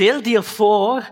[0.00, 1.02] Stell dir vor,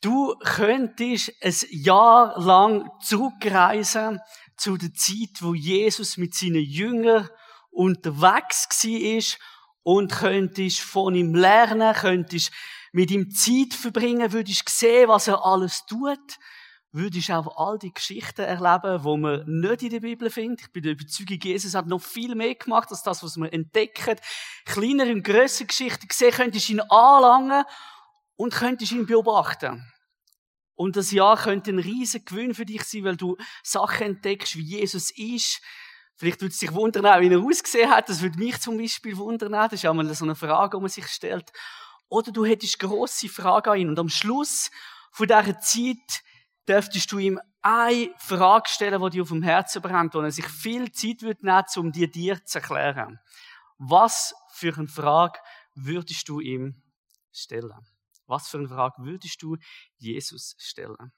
[0.00, 4.20] du könntest ein Jahr lang zurückreisen
[4.56, 7.28] zu der Zeit, wo Jesus mit seinen Jüngern
[7.70, 9.38] unterwegs war
[9.82, 12.50] und könntest von ihm lernen, könntest
[12.92, 16.38] mit ihm Zeit verbringen, würdest sehen, was er alles tut,
[16.90, 20.62] würdest auch all die Geschichten erleben, wo man nicht in der Bibel findet.
[20.62, 24.16] Ich bin der Überzeugung, Jesus hat noch viel mehr gemacht als das, was wir entdecken.
[24.64, 27.64] Kleinere und grössere Geschichten gesehen, könntest ihn anlangen
[28.36, 29.84] und könntest ihn beobachten.
[30.74, 34.62] Und das Jahr könnte ein riesen Gewinn für dich sein, weil du Sachen entdeckst, wie
[34.62, 35.60] Jesus ist.
[36.16, 38.08] Vielleicht würde es sich wundern, wie er ausgesehen hat.
[38.08, 39.52] Das würde mich zum Beispiel wundern.
[39.52, 41.52] Das ist ja mal so eine Frage, die man sich stellt.
[42.08, 43.88] Oder du hättest grosse Fragen an ihn.
[43.88, 44.70] Und am Schluss
[45.12, 46.22] von dieser Zeit
[46.68, 50.46] dürftest du ihm eine Frage stellen, die dir auf dem Herzen brennt, wo er sich
[50.46, 53.20] viel Zeit wird nehmen, um dir dir zu erklären.
[53.78, 55.38] Was für eine Frage
[55.74, 56.82] würdest du ihm
[57.32, 57.86] stellen?
[58.32, 59.58] Was für eine Frage würdest du
[59.98, 61.12] Jesus stellen?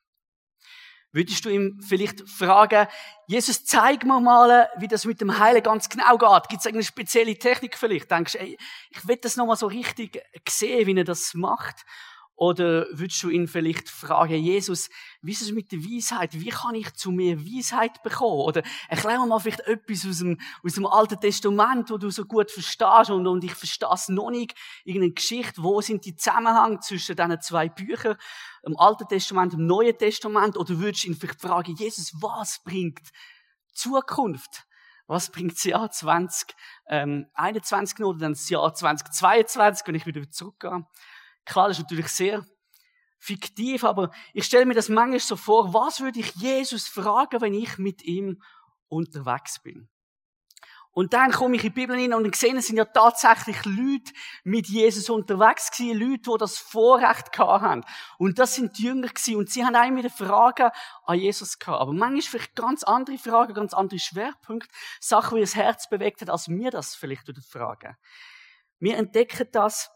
[1.12, 2.88] Würdest du ihm vielleicht fragen,
[3.28, 6.48] Jesus, zeig mir mal, wie das mit dem Heilen ganz genau geht.
[6.48, 8.10] Gibt es eine spezielle Technik vielleicht?
[8.10, 8.58] Denkst du, ey,
[8.90, 11.84] ich will das nochmal so richtig sehen, wie er das macht?
[12.36, 14.90] Oder würdest du ihn vielleicht fragen, Jesus,
[15.22, 16.32] wie ist es mit der Weisheit?
[16.32, 18.40] Wie kann ich zu mir Weisheit bekommen?
[18.40, 22.24] Oder erklär mir mal vielleicht etwas aus dem, aus dem Alten Testament, wo du so
[22.24, 24.54] gut verstehst und, und ich verstehe es noch nicht.
[24.84, 25.62] Irgendeine Geschichte.
[25.62, 28.16] Wo sind die Zusammenhänge zwischen diesen zwei Büchern?
[28.64, 30.56] Im Alten Testament, im Neuen Testament?
[30.56, 33.10] Oder würdest du ihn vielleicht fragen, Jesus, was bringt
[33.72, 34.66] Zukunft?
[35.06, 36.48] Was bringt das Jahr 2021
[36.88, 40.86] ähm, oder dann das Jahr 2022, wenn ich wieder zurückgehe?
[41.44, 42.46] Klar, das ist natürlich sehr
[43.18, 47.54] fiktiv, aber ich stelle mir das manchmal so vor, was würde ich Jesus fragen, wenn
[47.54, 48.42] ich mit ihm
[48.88, 49.88] unterwegs bin?
[50.94, 54.12] Und dann komme ich in die Bibel hin und sehe, es sind ja tatsächlich Leute
[54.44, 57.84] mit Jesus unterwegs gewesen, Leute, die das Vorrecht haben.
[58.16, 60.70] Und das sind die Jünger gewesen und sie haben auch wieder Fragen
[61.04, 61.80] an Jesus gehabt.
[61.80, 66.30] Aber manchmal vielleicht ganz andere Fragen, ganz andere Schwerpunkte, Sachen, die das Herz bewegt hat,
[66.30, 67.96] als wir das vielleicht fragen.
[68.78, 69.90] Wir entdecken das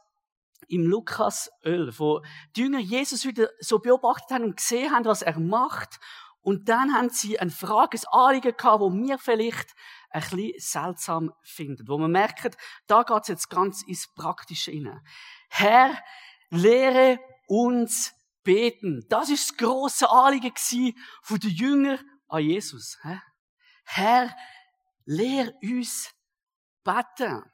[0.67, 2.23] im Lukas 11, wo
[2.57, 5.99] die Jünger Jesus wieder so beobachtet haben und gesehen haben, was er macht.
[6.41, 9.75] Und dann haben sie ein Frage, ein Anliegen gehabt, wo wir vielleicht
[10.11, 11.89] ein bisschen seltsam finden.
[11.89, 15.01] Wo man merkt, da geht es jetzt ganz ins Praktische hinein.
[15.49, 15.91] Herr,
[16.51, 19.05] lehre uns beten.
[19.09, 20.55] Das ist das grosse Anliegen
[21.23, 22.99] von den Jüngern an Jesus.
[23.85, 24.35] Herr,
[25.05, 26.15] lehre uns
[26.85, 27.45] beten.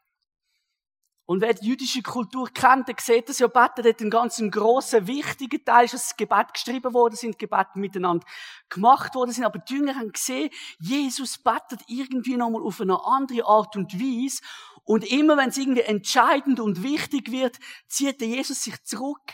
[1.26, 5.06] Und wer die jüdische Kultur kennt, der sieht, dass ja Beten dort ein ganz grossen,
[5.06, 8.26] wichtiger Teil ist, das Gebet geschrieben worden sind, Gebete miteinander
[8.68, 9.44] gemacht worden sind.
[9.44, 14.42] Aber die Jünger haben gesehen, Jesus betet irgendwie nochmal auf eine andere Art und Weise.
[14.84, 17.58] Und immer wenn es irgendwie entscheidend und wichtig wird,
[17.88, 19.32] zieht der Jesus sich zurück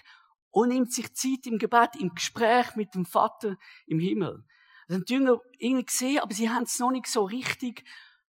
[0.52, 3.56] und nimmt sich Zeit im Gebet, im Gespräch mit dem Vater
[3.86, 4.44] im Himmel.
[4.86, 7.84] Das haben die Jünger irgendwie gesehen, aber sie haben es noch nicht so richtig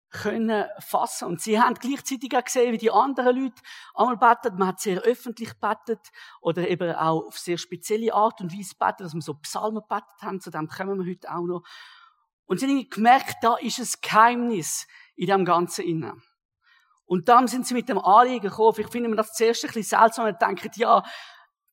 [0.10, 1.28] können fassen.
[1.28, 3.62] Und sie haben gleichzeitig auch gesehen, wie die anderen Leute
[3.94, 4.58] einmal beten.
[4.58, 9.02] Man hat sehr öffentlich betet oder eben auch auf sehr spezielle Art und Weise betet,
[9.02, 10.40] dass wir so Psalmen betet haben.
[10.40, 11.64] Zu dem kommen wir heute auch noch.
[12.46, 16.24] Und sie haben gemerkt, da ist ein Geheimnis in dem Ganzen innen.
[17.06, 18.76] Und dann sind sie mit dem Anliegen gekommen.
[18.78, 21.04] Ich finde mir das zuerst ein bisschen seltsam und denken, ja,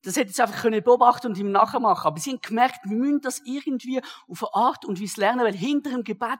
[0.05, 2.05] das hätte sie einfach können beobachten und ihm nachmachen.
[2.05, 5.55] Aber sie haben gemerkt, wir müssen das irgendwie auf eine Art und Weise lernen, weil
[5.55, 6.39] hinter dem Gebet,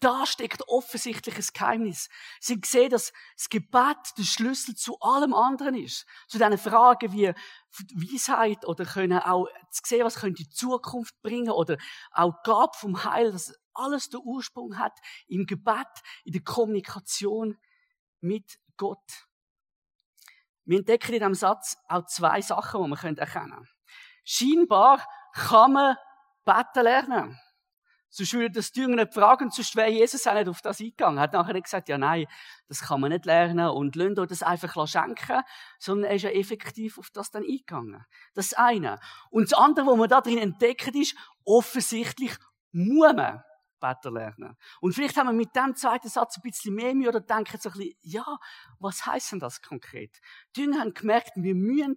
[0.00, 2.08] da steckt offensichtlich ein Geheimnis.
[2.40, 6.06] Sie haben gesehen, dass das Gebet der Schlüssel zu allem anderen ist.
[6.26, 7.34] Zu diesen Fragen wie
[7.94, 11.76] Weisheit oder können auch sehen, was könnte die Zukunft bringen oder
[12.12, 15.86] auch Gab vom Heil, dass alles der Ursprung hat im Gebet,
[16.24, 17.58] in der Kommunikation
[18.20, 19.26] mit Gott.
[20.64, 23.68] Wir entdecken in diesem Satz auch zwei Sachen, die man erkennen können.
[24.24, 25.96] Scheinbar kann man
[26.44, 27.38] beten lernen.
[28.14, 31.16] Sonst würde das die Jünger nicht fragen, sonst wäre Jesus auch nicht auf das eingegangen.
[31.16, 32.26] Er hat nachher nicht gesagt, ja nein,
[32.68, 35.40] das kann man nicht lernen und lasst euch das einfach schenken,
[35.78, 38.04] sondern er ist ja effektiv auf das dann eingegangen.
[38.34, 39.00] Das eine.
[39.30, 41.16] Und das andere, was man da drin entdeckt, ist,
[41.46, 42.36] offensichtlich
[42.70, 43.42] muss man
[43.82, 44.56] beten lernen.
[44.80, 47.68] Und vielleicht haben wir mit dem zweiten Satz ein bisschen mehr Mühe oder denken so
[47.68, 48.38] ein bisschen, ja,
[48.78, 50.20] was heißt denn das konkret?
[50.56, 51.96] Die Jünger haben gemerkt, wir müssen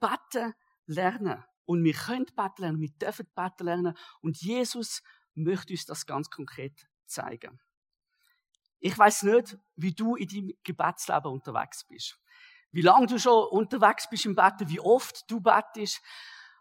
[0.00, 0.54] beten
[0.86, 1.44] lernen.
[1.66, 3.94] Und wir können beten lernen, wir dürfen beten lernen.
[4.20, 5.02] Und Jesus
[5.34, 7.60] möchte uns das ganz konkret zeigen.
[8.80, 12.18] Ich weiß nicht, wie du in deinem Gebetsleben unterwegs bist.
[12.72, 16.02] Wie lange du schon unterwegs bist im Betten, wie oft du bettest.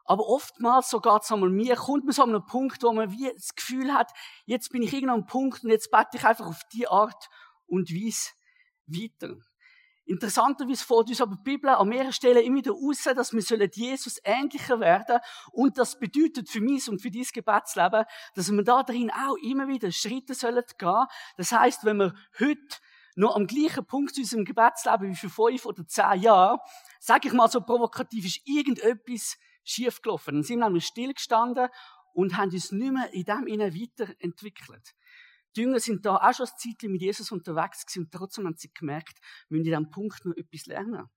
[0.05, 3.31] Aber oftmals, so geht's einmal mir, kommt man so an einen Punkt, wo man wie
[3.33, 4.11] das Gefühl hat,
[4.45, 7.27] jetzt bin ich irgendwo am Punkt und jetzt bete ich einfach auf die Art
[7.67, 8.29] und Weise
[8.85, 9.35] weiter.
[10.07, 14.19] Interessanterweise fordert uns aber die Bibel an mehreren Stellen immer wieder raus, dass wir Jesus
[14.23, 15.19] ähnlicher werden
[15.51, 18.05] Und das bedeutet für mich und für dieses Gebetsleben,
[18.35, 21.05] dass wir da drin auch immer wieder Schritte sollen gehen.
[21.37, 22.77] Das heißt, wenn wir heute
[23.15, 26.59] noch am gleichen Punkt in unserem Gebetsleben wie für fünf oder zehn Jahre,
[26.99, 30.35] sage ich mal so provokativ, ist irgendetwas schiefgelaufen.
[30.35, 31.67] Dann sind wir stillgestanden
[32.13, 34.95] und haben uns nicht mehr in dem innen weiterentwickelt.
[35.55, 38.57] Die Jünger sind da auch schon ein Zeitchen mit Jesus unterwegs gewesen und trotzdem haben
[38.57, 39.19] sie gemerkt,
[39.49, 41.09] wir müssen in diesem Punkt noch etwas lernen.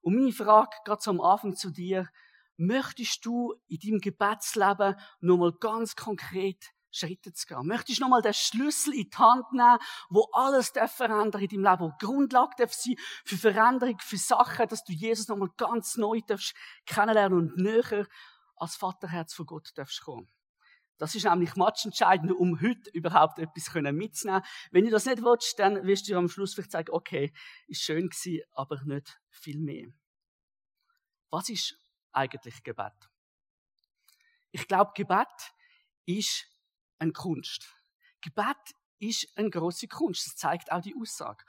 [0.00, 2.08] Und meine Frage, gerade so am Anfang zu dir,
[2.56, 7.66] möchtest du in deinem Gebetsleben nochmal ganz konkret Schritte zu gehen?
[7.66, 9.78] Möchtest du nochmal den Schlüssel in die Hand nehmen,
[10.10, 14.84] wo alles verändern in deinem Leben, wo Grundlage darf sein für Veränderung, für Sachen, dass
[14.84, 16.54] du Jesus nochmal ganz neu darfst
[16.86, 18.06] kennenlernen und näher
[18.56, 20.28] als Vaterherz von Gott darfst kommen?
[20.98, 24.42] Das ist nämlich matchentscheidend, um heute überhaupt etwas mitzunehmen.
[24.70, 27.32] Wenn du das nicht willst, dann wirst du am Schluss vielleicht sagen, okay,
[27.66, 29.88] ist schön gewesen, aber nicht viel mehr.
[31.30, 31.76] Was ist
[32.12, 32.92] eigentlich Gebet?
[34.52, 35.26] Ich glaube, Gebet
[36.06, 36.46] ist
[36.98, 37.68] eine Kunst.
[38.20, 38.56] Gebet
[38.98, 40.26] ist eine große Kunst.
[40.26, 41.44] Das zeigt auch die Aussage.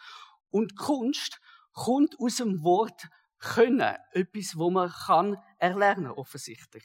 [0.50, 1.39] Und Kunst
[1.74, 3.07] kommt aus dem Wort
[3.39, 3.95] können.
[4.12, 6.83] Etwas, wo man kann erlernen, offensichtlich.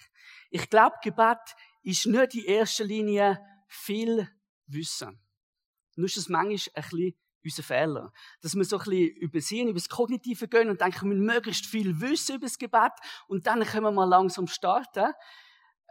[0.50, 1.38] Ich glaube, Gebet
[1.82, 4.28] ist nicht in erster Linie viel
[4.66, 5.20] Wissen.
[5.96, 8.12] Nur ist es manchmal ein bisschen unser Fehler.
[8.42, 11.66] Dass wir so ein bisschen übersehen, über das Kognitive gehen und denken, wir müssen möglichst
[11.66, 12.92] viel wissen über das Gebet
[13.28, 15.12] und dann können wir mal langsam starten.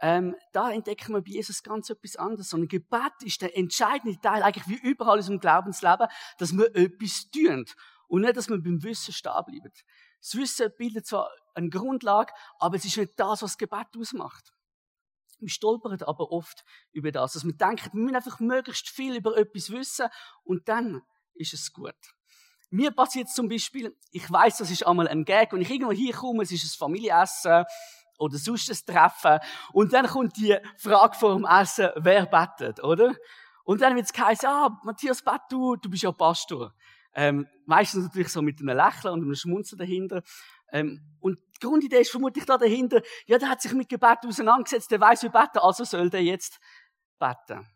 [0.02, 2.52] Ähm, da entdecken wir bei Jesus ganz etwas anderes.
[2.54, 6.08] Und Gebet ist der entscheidende Teil, eigentlich wie überall in unserem Glaubensleben,
[6.38, 7.66] dass wir etwas tun.
[8.08, 9.72] Und nicht, dass wir beim Wissen stehen bleiben.
[10.20, 14.52] Das Wissen bildet zwar eine Grundlage, aber es ist nicht das, was Gebet ausmacht.
[15.38, 19.36] Wir stolpern aber oft über das, dass wir denken, wir müssen einfach möglichst viel über
[19.36, 20.08] etwas wissen
[20.44, 21.02] und dann
[21.34, 21.94] ist es gut.
[22.68, 26.12] Mir passiert zum Beispiel, ich weiß, das ist einmal ein Gag und ich irgendwo hier
[26.12, 27.64] komme, es ist ein Familienessen
[28.20, 29.38] oder sonst ein Treffen
[29.72, 33.14] und dann kommt die Frage vor dem Essen, wer bettet, oder?
[33.64, 36.74] Und dann wird es ah, Matthias Bett, du, du bist ja Pastor.
[37.14, 40.22] Ähm, meistens natürlich so mit einem Lächeln und einem Schmunzeln dahinter.
[40.72, 44.90] Ähm, und die Grundidee ist vermutlich da dahinter, ja, der hat sich mit Gebet auseinandergesetzt,
[44.90, 46.60] der weiß, wie beten, also soll der jetzt
[47.18, 47.66] beten.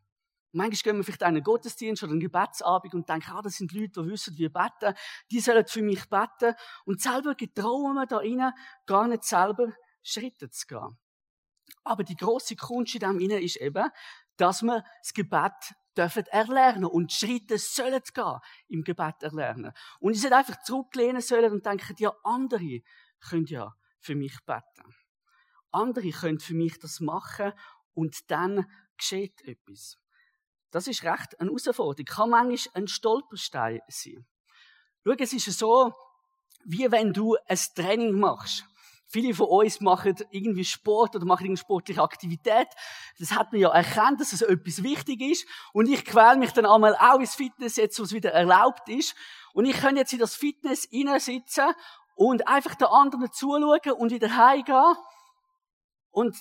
[0.52, 3.72] Manchmal gehen wir vielleicht in einen Gottesdienst oder einen Gebetsabend und denken, ah, das sind
[3.72, 4.94] Leute, die wissen, wie beten,
[5.32, 6.54] die sollen für mich beten.
[6.84, 8.52] Und selber getrauen wir da rein,
[8.86, 9.72] gar nicht selber
[10.04, 10.98] Schritte zu gehen.
[11.82, 13.90] Aber die große Kunst in dem innen ist eben,
[14.36, 15.52] dass wir das Gebet
[15.96, 19.72] dürfen erlernen und Schritte sollen gehen im Gebet erlernen.
[20.00, 22.80] Und ich sollte einfach zurücklehnen sollen und denken, ja, andere
[23.20, 24.94] können ja für mich beten.
[25.70, 27.52] Andere können für mich das machen
[27.94, 29.98] und dann geschieht etwas.
[30.70, 32.04] Das ist recht eine Herausforderung.
[32.04, 34.26] Kann manchmal ein Stolperstein sein.
[35.04, 35.92] Schau, es ist so,
[36.64, 38.66] wie wenn du ein Training machst.
[39.14, 42.66] Viele von uns machen irgendwie Sport oder machen irgendeine sportliche Aktivität.
[43.20, 45.46] Das hat man ja erkannt, dass es etwas wichtig ist.
[45.72, 49.14] Und ich quäle mich dann einmal auch ins Fitness, jetzt, wo es wieder erlaubt ist.
[49.52, 51.74] Und ich kann jetzt in das Fitness sitzen
[52.16, 54.96] und einfach den anderen zuschauen und wieder heimgehen.
[56.10, 56.36] Und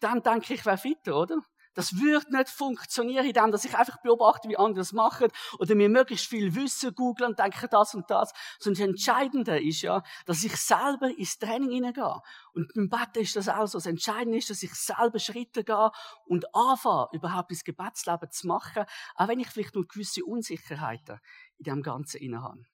[0.00, 1.36] dann denke ich, ich wäre fitter, oder?
[1.74, 5.28] Das wird nicht funktionieren, indem dass ich einfach beobachte, wie andere es machen
[5.58, 8.32] oder mir möglichst viel Wissen googeln und denke das und das.
[8.58, 12.20] Sondern das Entscheidende ist ja, dass ich selber ins Training hineingehe.
[12.52, 13.78] Und beim Betten ist das auch so.
[13.78, 15.90] Das Entscheidende ist, dass ich selber Schritte gehe
[16.26, 18.84] und anfange, überhaupt das Gebetsleben zu machen,
[19.16, 21.18] auch wenn ich vielleicht nur gewisse Unsicherheiten
[21.58, 22.64] in dem Ganzen inne habe.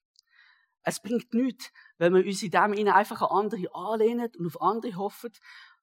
[0.83, 4.61] Es bringt nichts, wenn wir uns in dem Innen einfach an andere anlehnen und auf
[4.61, 5.31] andere hoffen,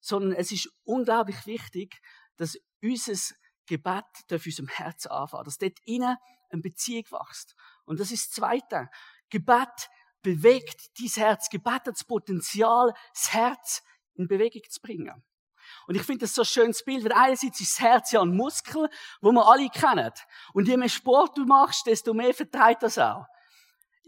[0.00, 2.00] sondern es ist unglaublich wichtig,
[2.36, 3.34] dass unser
[3.66, 6.16] Gebet auf unserem Herz anfangen, dass dort innen
[6.50, 7.54] eine Beziehung wächst.
[7.84, 8.88] Und das ist das Zweite.
[9.30, 9.90] Gebet
[10.22, 11.48] bewegt dein Herz.
[11.50, 13.82] Gebet hat das Potenzial, das Herz
[14.14, 15.22] in Bewegung zu bringen.
[15.86, 18.34] Und ich finde das so ein schönes Bild, weil einerseits ist das Herz ja ein
[18.34, 18.88] Muskel,
[19.20, 20.10] wo wir alle kennen.
[20.54, 23.26] Und je mehr Sport du machst, desto mehr vertreibt das auch.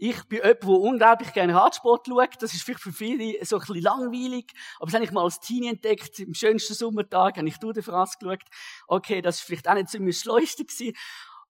[0.03, 2.41] Ich bin jemand, der unglaublich gerne Radsport schaut.
[2.41, 4.51] Das ist vielleicht für viele so ein bisschen langweilig.
[4.79, 6.17] Aber das habe ich mal als Teenie entdeckt.
[6.17, 8.41] Im schönsten Sommertag habe ich durch den Fraß geschaut.
[8.87, 10.97] Okay, das ist vielleicht auch nicht so das Schleuste gewesen.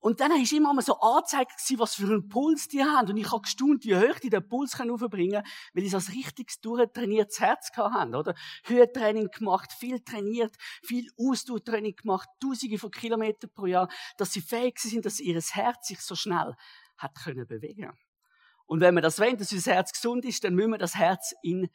[0.02, 3.10] Und dann ist immer mal so angezeigt was für einen Puls die haben.
[3.10, 6.14] Und ich habe gestaunt, wie hoch die den Puls aufbringen können, weil die so ein
[6.14, 8.36] richtiges durchtrainiertes Herz haben, oder?
[8.66, 10.54] Höhentraining gemacht, viel trainiert,
[10.84, 15.88] viel Ausdauertraining gemacht, tausende von Kilometern pro Jahr, dass sie fähig sind, dass ihr Herz
[15.88, 16.54] sich so schnell
[16.98, 17.48] hat können.
[18.72, 21.36] Und wenn wir das wollen, dass unser Herz gesund ist, dann müssen wir das Herz
[21.44, 21.70] in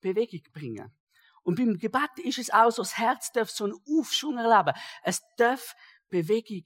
[0.00, 0.96] Bewegung bringen.
[1.42, 4.72] Und beim Gebet ist es auch so, das Herz darf so einen Aufschwung erleben.
[5.02, 5.74] Es darf
[6.08, 6.62] Bewegung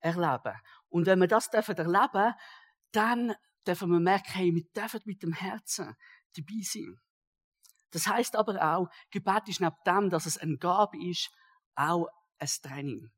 [0.00, 0.58] erleben.
[0.88, 2.34] Und wenn wir das dürfen erleben,
[2.90, 5.94] dann dürfen wir merken, hey, wir dürfen mit dem Herzen
[6.34, 6.96] dabei sein.
[7.92, 11.30] Das heißt aber auch, Gebet ist neben dem, dass es eine Gabe ist,
[11.76, 12.08] auch
[12.40, 13.12] ein Training.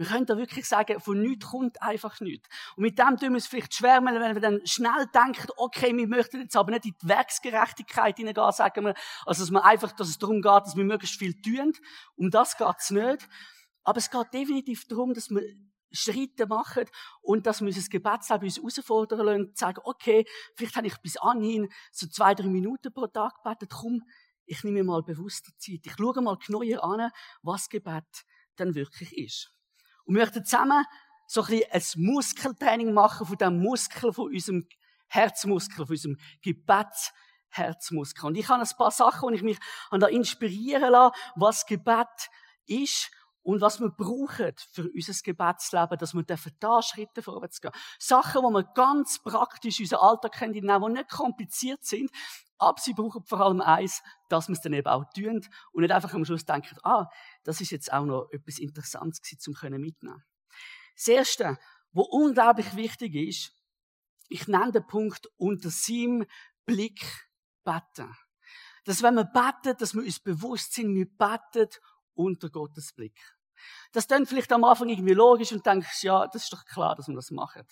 [0.00, 2.48] Wir können da wirklich sagen, von nichts kommt einfach nichts.
[2.74, 6.08] Und mit dem tun wir es vielleicht schwer, wenn wir dann schnell denken, okay, wir
[6.08, 8.94] möchten jetzt aber nicht in die Werksgerechtigkeit hineingehen, sagen wir.
[9.26, 11.74] Also, dass man einfach, dass es darum geht, dass wir möglichst viel tun.
[12.16, 13.28] Um das geht's nicht.
[13.84, 15.42] Aber es geht definitiv darum, dass wir
[15.92, 16.84] Schritte machen
[17.20, 20.24] und dass wir unser Gebetsleben uns herausfordern lassen sagen, okay,
[20.56, 24.02] vielleicht habe ich bis anhin so zwei, drei Minuten pro Tag gebetet, komm,
[24.46, 25.80] ich nehme mir mal bewusster Zeit.
[25.84, 27.10] Ich schaue mal genauer an,
[27.42, 28.24] was Gebet
[28.56, 29.52] dann wirklich ist.
[30.04, 30.84] Und wir möchten zusammen
[31.26, 34.66] so ein bisschen ein Muskeltraining machen von dem Muskel, von unserem
[35.08, 38.26] Herzmuskel, von unserem Gebetsherzmuskel.
[38.26, 39.58] Und ich habe ein paar Sachen, wo ich mich
[39.90, 42.30] an da inspirieren lasse, was Gebet
[42.66, 43.10] ist
[43.42, 46.24] und was wir brauchen für unser Gebetsleben, dass wir
[46.60, 47.72] da Schritte vorwärts gehen.
[47.98, 52.10] Sachen, die wir ganz praktisch in unseren Alltag können, die nicht kompliziert sind,
[52.58, 55.40] aber sie brauchen vor allem eins, dass wir es dann eben auch tun
[55.72, 57.06] und nicht einfach am Schluss denken, ah,
[57.42, 60.22] das ist jetzt auch noch etwas Interessantes gewesen, zum können mitnehmen.
[60.94, 61.58] Das Erste,
[61.92, 63.52] was unglaublich wichtig ist,
[64.28, 66.26] ich nenne den Punkt unter seinem
[66.66, 67.30] Blick
[67.64, 68.14] beten.
[68.84, 71.68] Dass wenn wir beten, dass wir uns bewusst sind, wir beten
[72.20, 73.18] unter Gottes Blick.
[73.92, 77.08] Das dann vielleicht am Anfang irgendwie logisch und denkst, ja, das ist doch klar, dass
[77.08, 77.62] wir das machen.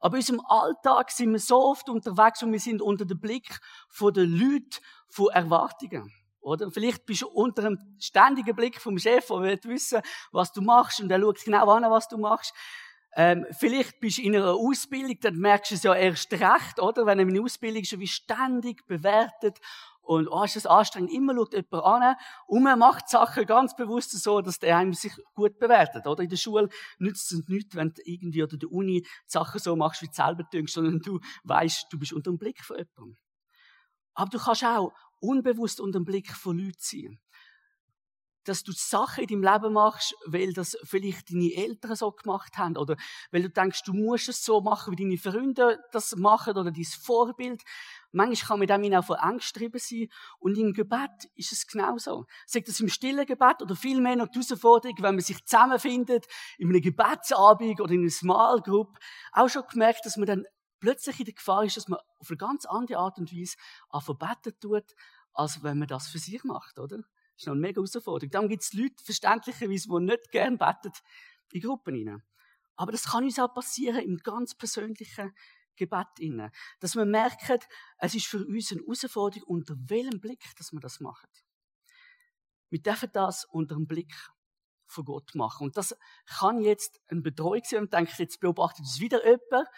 [0.00, 3.58] Aber in unserem Alltag sind wir so oft unterwegs und wir sind unter dem Blick
[3.88, 4.78] von den Leuten,
[5.08, 6.12] von Erwartungen.
[6.40, 6.70] Oder?
[6.70, 11.00] Vielleicht bist du unter einem ständigen Blick vom Chef, der will wissen, was du machst
[11.00, 12.54] und er schaut genau an, was du machst.
[13.16, 17.04] Ähm, vielleicht bist du in einer Ausbildung, dann merkst du es ja erst recht, oder?
[17.04, 19.58] Wenn eine Ausbildung schon wie ständig bewertet
[20.08, 21.12] und, oh, ist das anstrengend.
[21.12, 25.12] Immer schaut jemand an und man macht Sachen ganz bewusst so, dass der einem sich
[25.34, 26.06] gut bewertet.
[26.06, 29.76] Oder in der Schule nützt es nichts, wenn du irgendwie oder der Uni Sachen so
[29.76, 33.18] machst, wie du selber denkst, sondern du weißt, du bist unter dem Blick von jemandem.
[34.14, 37.18] Aber du kannst auch unbewusst unter dem Blick von Leuten sein.
[38.48, 42.76] Dass du Sachen in deinem Leben machst, weil das vielleicht deine Eltern so gemacht haben
[42.76, 42.96] oder
[43.30, 46.84] weil du denkst, du musst es so machen, wie deine Freunde das machen oder dein
[46.84, 47.62] Vorbild.
[48.10, 50.08] Manchmal kann mit dem auch von Angst getrieben sein.
[50.38, 52.24] Und im Gebet ist es genauso.
[52.46, 56.26] Sagt das im stillen Gebet oder vielmehr noch die Herausforderung, wenn man sich zusammenfindet,
[56.56, 58.98] in einem Gebetsabend oder in einer Small Group,
[59.32, 60.44] auch schon gemerkt, dass man dann
[60.80, 63.56] plötzlich in der Gefahr ist, dass man auf eine ganz andere Art und Weise
[64.18, 64.94] beten tut,
[65.32, 67.00] als wenn man das für sich macht, oder?
[67.38, 68.30] Das ist eine mega Herausforderung.
[68.32, 70.90] Dann gibt es Leute, verständlicherweise, die nicht gern beten,
[71.52, 72.22] in Gruppen hinein.
[72.74, 75.32] Aber das kann uns auch passieren im ganz persönlichen
[75.76, 76.50] Gebet inne.
[76.80, 77.60] Dass wir merken,
[77.98, 81.28] es ist für uns eine Herausforderung, unter welchem Blick, dass wir das machen.
[82.70, 84.12] Wir dürfen das unter dem Blick
[84.86, 85.68] von Gott machen.
[85.68, 89.68] Und das kann jetzt ein Betreuung sein und denke, jetzt beobachtet es wieder jemand.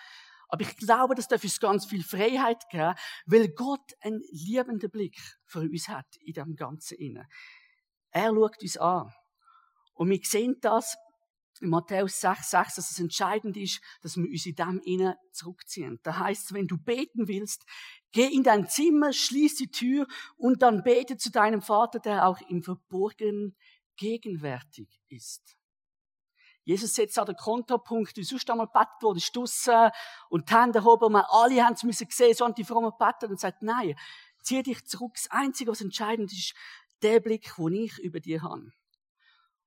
[0.51, 2.95] Aber ich glaube, das darf uns ganz viel Freiheit geben,
[3.27, 7.29] weil Gott einen liebenden Blick für uns hat in dem Ganzen inne.
[8.11, 9.13] Er schaut uns an.
[9.95, 10.97] Und wir sehen das
[11.61, 16.01] in Matthäus 6, 6, dass es entscheidend ist, dass wir uns in dem innen zurückziehen.
[16.03, 17.65] Da heißt wenn du beten willst,
[18.13, 22.41] geh in dein Zimmer, schließ die Tür und dann bete zu deinem Vater, der auch
[22.49, 23.57] im Verborgenen
[23.97, 25.60] gegenwärtig ist.
[26.65, 29.91] Jesus setzt an den Kontrapunkt, wie sonst einmal betet wurde, draussen
[30.29, 33.31] und die Hände hoben, wir alle haben es müssen sehen, so haben die frommen Betten
[33.31, 33.97] und sagt, nein,
[34.43, 35.13] zieh dich zurück.
[35.15, 36.55] Das Einzige, was entscheidend ist,
[37.03, 38.73] der Blick, den ich über dir habe.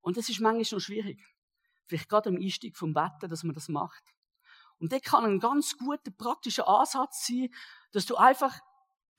[0.02, 1.20] Und das ist manchmal noch schwierig.
[1.86, 4.04] Vielleicht gerade am Einstieg vom Betten, dass man das macht.
[4.80, 7.50] Und das kann ein ganz guter, praktischer Ansatz sein,
[7.92, 8.60] dass du einfach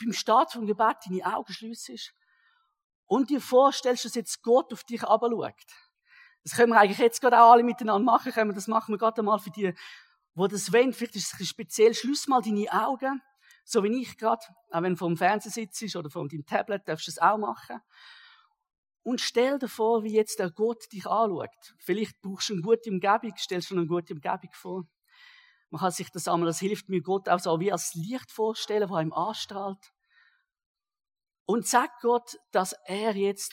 [0.00, 2.14] beim Start vom Gebet deine Augen schließt
[3.06, 5.54] und dir vorstellst, dass jetzt Gott auf dich schaut.
[6.44, 8.30] Das können wir eigentlich jetzt gerade auch alle miteinander machen.
[8.32, 9.74] Können wir das machen wir gerade einmal für die,
[10.34, 10.92] wo das wollen.
[10.92, 11.94] Vielleicht ist es speziell.
[11.94, 13.22] Schluss mal deine Augen.
[13.64, 14.44] So wie ich gerade.
[14.70, 17.38] Auch wenn du vor dem Fernseher sitzt oder vor deinem Tablet, darfst du das auch
[17.38, 17.80] machen.
[19.02, 21.74] Und stell dir vor, wie jetzt der Gott dich anschaut.
[21.78, 24.84] Vielleicht brauchst du eine gute Umgebung, stellst du eine gute Umgebung vor.
[25.70, 28.88] Man kann sich das einmal, das hilft mir Gott auch so wie als Licht vorstellen,
[28.88, 29.92] das ihm anstrahlt.
[31.46, 33.52] Und sag Gott, dass er jetzt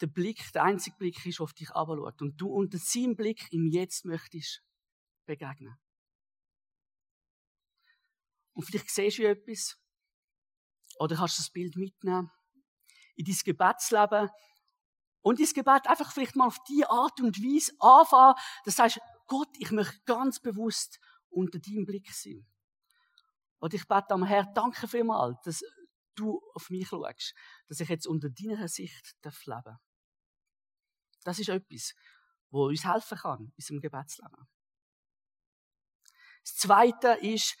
[0.00, 2.20] der Blick, der einzige Blick ist, auf dich anschaut.
[2.20, 4.62] Und du unter seinem Blick im Jetzt möchtest
[5.26, 5.78] begegnen.
[8.54, 9.76] Und vielleicht siehst du etwas.
[10.98, 12.30] Oder kannst du das Bild mitnehmen
[13.16, 14.30] in dein Gebetsleben
[15.22, 18.34] und dein Gebet einfach vielleicht mal auf die Art und Weise anfangen,
[18.64, 22.46] dass du sagst, Gott, ich möchte ganz bewusst unter deinem Blick sein.
[23.58, 25.62] Und ich bete am Herr, danke vielmals, dass
[26.14, 27.34] du auf mich schaust,
[27.68, 29.78] dass ich jetzt unter deiner Sicht darf leben
[31.24, 31.94] Das ist etwas,
[32.50, 34.48] wo uns helfen kann in unserem Gebetsleben.
[36.42, 37.56] Das Zweite ist,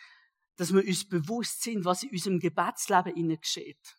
[0.56, 3.96] dass wir uns bewusst sind, was in unserem Gebetsleben innen geschieht.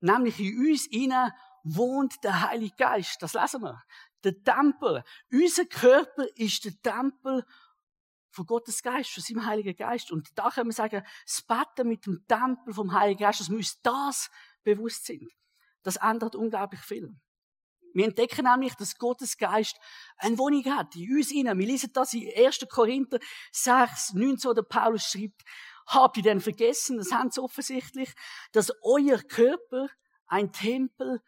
[0.00, 1.32] Nämlich in uns innen
[1.64, 3.22] wohnt der Heilige Geist.
[3.22, 3.82] Das lesen wir.
[4.24, 5.04] Der Tempel.
[5.30, 7.44] Unser Körper ist der Tempel
[8.32, 10.10] von Gottes Geist, von seinem Heiligen Geist.
[10.10, 13.64] Und da können wir sagen, das Betten mit dem Tempel vom Heiligen Geist, dass wir
[13.82, 14.30] das
[14.64, 15.30] bewusst sind.
[15.82, 17.14] Das ändert unglaublich viel.
[17.94, 19.76] Wir entdecken nämlich, dass Gottes Geist
[20.16, 21.58] eine Wohnung hat, in uns innen.
[21.58, 22.66] Wir lesen das in 1.
[22.70, 23.18] Korinther
[23.52, 25.42] 6, 19, wo der Paulus schreibt,
[25.86, 28.14] habt ihr denn vergessen, das haben sie offensichtlich,
[28.52, 29.88] dass euer Körper
[30.26, 31.20] ein Tempel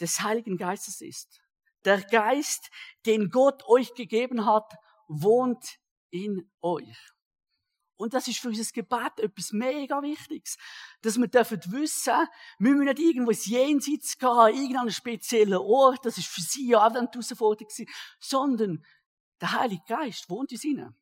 [0.00, 1.42] des Heiligen Geistes ist.
[1.84, 2.70] Der Geist,
[3.06, 4.72] den Gott euch gegeben hat,
[5.08, 5.80] wohnt
[6.12, 7.12] in euch.
[7.96, 10.56] Und das ist für unser Gebet etwas mega Wichtiges.
[11.02, 12.26] Dass wir dürfen wissen,
[12.58, 16.86] wir müssen nicht irgendwo ins Jenseits gehen, irgendeinen speziellen Ort, das ist für sie ja
[16.86, 17.86] auch die Herausforderung gewesen,
[18.18, 18.84] sondern
[19.40, 20.94] der Heilige Geist wohnt in uns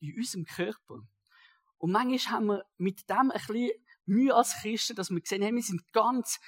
[0.00, 1.00] in unserem Körper.
[1.78, 3.70] Und manchmal haben wir mit dem ein bisschen
[4.06, 6.40] Mühe als Christen, dass wir sehen, hey, wir sind ganz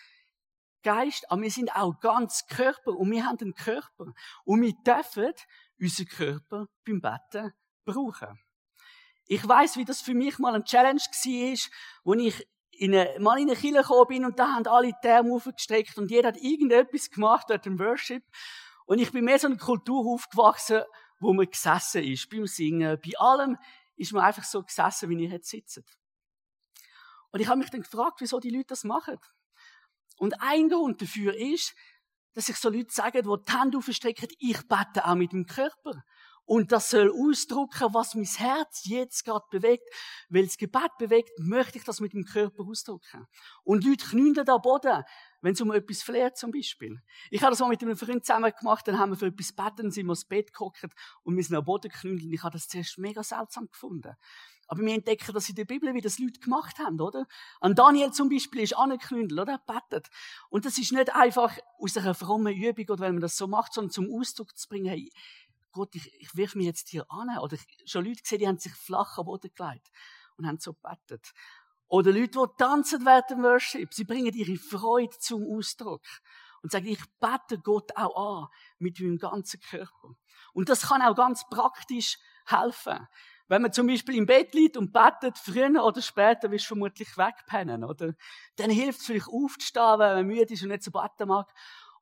[0.82, 4.12] Geist, aber wir sind auch ganz Körper und wir haben einen Körper.
[4.44, 5.32] Und wir dürfen
[5.78, 7.52] unseren Körper beim Betten
[7.86, 8.38] brauchen.
[9.26, 11.70] Ich weiß, wie das für mich mal ein Challenge war,
[12.04, 15.08] wo ich in eine, mal in eine Kirche gekommen bin und da haben alle die
[15.08, 18.22] Arme aufgestreckt und jeder hat irgendetwas gemacht dort im Worship.
[18.84, 20.82] Und ich bin mehr so eine Kultur aufgewachsen,
[21.18, 23.00] wo man gesessen ist, beim Singen.
[23.02, 23.56] Bei allem
[23.96, 25.82] ist man einfach so gesessen, wie ihr jetzt sitzt.
[27.32, 29.18] Und ich habe mich dann gefragt, wieso die Leute das machen.
[30.18, 31.74] Und ein Grund dafür ist,
[32.34, 36.04] dass sich so Leute sagen, die die Hände aufstrecken, ich bete auch mit dem Körper.
[36.46, 39.88] Und das soll ausdrücken, was mein Herz jetzt gerade bewegt.
[40.28, 43.26] Weil das Gebet bewegt, möchte ich das mit dem Körper ausdrücken.
[43.64, 45.02] Und Leute knündeln da Boden,
[45.42, 47.02] wenn es um etwas flärt zum Beispiel.
[47.30, 49.90] Ich habe das mal mit einem Freund zusammen gemacht, dann haben wir für etwas beten,
[49.90, 50.84] sind wir ins Bett geguckt
[51.24, 52.32] und wir sind am Boden knündeln.
[52.32, 54.14] Ich habe das zuerst mega seltsam gefunden.
[54.68, 57.26] Aber wir entdecken das in der Bibel, wie das Leute gemacht haben, oder?
[57.60, 59.52] An Daniel zum Beispiel ist angeknündelt, oder?
[59.52, 60.08] Er betet.
[60.50, 63.72] Und das ist nicht einfach aus einer frommen Übung oder weil man das so macht,
[63.72, 65.12] sondern zum Ausdruck zu bringen, hey,
[65.76, 67.38] Gott, ich, ich wirf mich jetzt hier an.
[67.38, 69.90] Oder ich, schon Leute gesehen, die haben sich flach am Boden gelegt
[70.38, 71.32] und haben so betet.
[71.88, 73.92] Oder Leute, die tanzen während dem Worship.
[73.92, 76.02] Sie bringen ihre Freude zum Ausdruck.
[76.62, 80.16] Und sagen, ich bete Gott auch an mit meinem ganzen Körper.
[80.54, 83.06] Und das kann auch ganz praktisch helfen.
[83.48, 87.16] Wenn man zum Beispiel im Bett liegt und betet, früher oder später wirst du vermutlich
[87.16, 88.14] wegpennen, oder?
[88.56, 91.52] Dann hilft es vielleicht aufzustehen, wenn man müde ist und nicht so beten mag.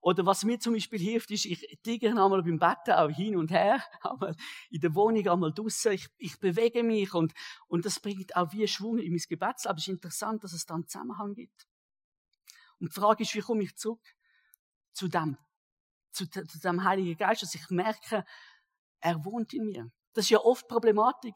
[0.05, 3.51] Oder was mir zum Beispiel hilft, ist, ich tigere einmal beim Betten auch hin und
[3.51, 4.37] her, einmal
[4.69, 5.93] in der Wohnung, einmal draussen.
[5.93, 7.33] Ich, ich bewege mich und,
[7.69, 9.79] und das bringt auch wie Schwung in mein Gebetsleben.
[9.79, 11.67] Es ist interessant, dass es da einen Zusammenhang gibt.
[12.81, 14.03] Und die Frage ist, wie komme ich zurück
[14.93, 15.39] zu dem,
[16.13, 18.27] zu, zu dem Heiligen Geist, dass ich merke,
[19.01, 19.91] er wohnt in mir.
[20.13, 21.35] Das ist ja oft Problematik,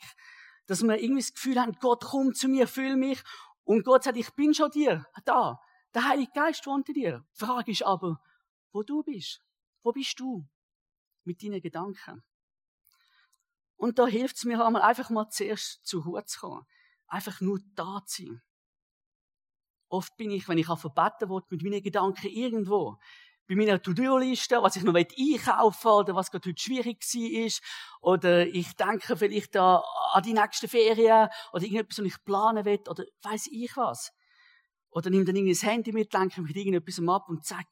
[0.66, 3.22] dass wir irgendwie das Gefühl haben, Gott kommt zu mir, fühl mich.
[3.64, 5.58] Und Gott sagt, ich bin schon dir, da.
[5.94, 7.24] Der Heilige Geist wohnt in dir.
[7.32, 8.20] Die Frage ist aber,
[8.78, 9.42] wo du bist.
[9.82, 10.48] Wo bist du?
[11.24, 12.22] Mit deinen Gedanken.
[13.76, 16.66] Und da hilft es mir einmal einfach mal zuerst zu Hut zu kommen.
[17.08, 18.42] Einfach nur da zu sein.
[19.88, 22.98] Oft bin ich, wenn ich verbeten will, mit meinen Gedanken irgendwo
[23.48, 27.62] bei meiner To-Do-Liste, was ich noch einkaufen will, oder was gerade heute schwierig ist,
[28.02, 29.82] oder ich denke vielleicht an
[30.22, 34.12] die nächsten Ferien, oder irgendetwas, was ich planen will, oder weiß ich was.
[34.90, 37.66] Oder nimm dann irgendwie das Handy mit, denke mit irgendetwas ab und zack,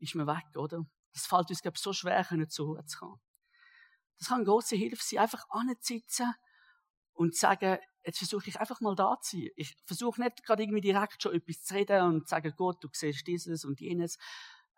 [0.00, 0.84] ist mir weg, oder?
[1.12, 3.20] Das fällt uns, glaube ich, so schwer, zur Ruhe zu kommen.
[4.18, 6.34] Das kann eine grosse Hilfe sein, einfach anzusitzen
[7.14, 9.48] und zu sagen, jetzt versuche ich einfach mal da zu sein.
[9.56, 12.88] Ich versuche nicht gerade irgendwie direkt schon etwas zu reden und zu sagen, Gott, du
[12.92, 14.18] siehst dieses und jenes,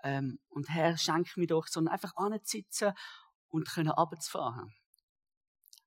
[0.03, 2.93] ähm, und Herr, schenk mir doch, sondern einfach anzusitzen
[3.49, 4.73] und können runterzufahren.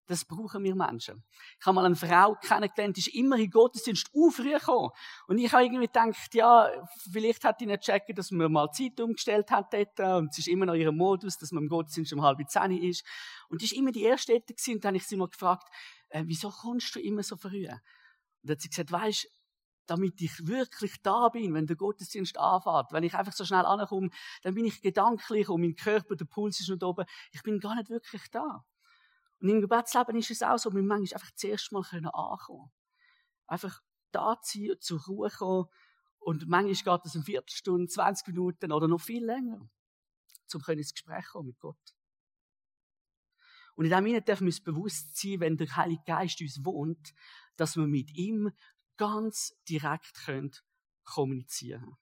[0.07, 1.23] Das brauchen wir Menschen.
[1.59, 4.91] Ich habe mal eine Frau kennengelernt, die ist immer in Gottesdienst aufgekommen.
[5.27, 6.69] Und ich habe irgendwie gedacht, ja,
[7.11, 9.99] vielleicht hat die nicht checken, dass man mal Zeit umgestellt hat dort.
[9.99, 13.03] Und es ist immer noch ihr Modus, dass man im Gottesdienst um halb zehn ist.
[13.49, 14.75] Und die ist immer die erste dort gewesen.
[14.75, 15.67] Und dann habe ich sie mal gefragt,
[16.09, 17.67] äh, wieso kommst du immer so früh?
[17.67, 17.81] Und
[18.43, 19.27] dann hat sie gesagt, weisst,
[19.87, 22.91] damit ich wirklich da bin, wenn der Gottesdienst anfängt.
[22.91, 24.09] Wenn ich einfach so schnell ankomme,
[24.43, 27.05] dann bin ich gedanklich und mein Körper, der Puls ist noch oben.
[27.31, 28.63] Ich bin gar nicht wirklich da.
[29.45, 32.71] Und im Gebetsleben ist es auch so, wir manchmal einfach zuerst mal ankommen können.
[33.45, 33.79] Einfach
[34.12, 35.67] da sein, zur Ruhe kommen.
[36.17, 39.69] Und manchmal geht es eine Viertelstunde, 20 Minuten oder noch viel länger,
[40.51, 41.95] um ins Gespräch kommen mit Gott.
[43.75, 47.13] Und in dem Sinne dürfen wir uns bewusst sein, wenn der Heilige Geist uns wohnt,
[47.55, 48.51] dass wir mit ihm
[48.97, 50.55] ganz direkt können
[51.03, 51.95] kommunizieren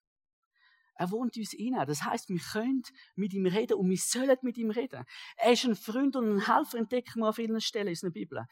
[0.95, 1.85] Er wohnt uns inne.
[1.85, 2.83] Das heißt, wir können
[3.15, 5.05] mit ihm reden und wir sollen mit ihm reden.
[5.37, 8.45] Er ist ein Freund und ein Helfer, entdecken wir an vielen Stellen in der Bibel.